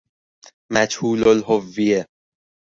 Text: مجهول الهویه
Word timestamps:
مجهول 0.71 1.23
الهویه 1.27 2.05